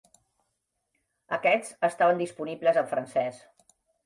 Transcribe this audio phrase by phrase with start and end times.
[1.37, 3.45] Aquests estaven disponibles en francès.